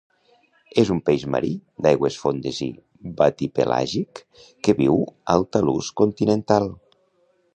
[0.83, 1.51] És un peix marí,
[1.85, 2.69] d'aigües fondes i
[3.19, 4.23] batipelàgic
[4.67, 4.97] que viu
[5.35, 6.69] al talús continental.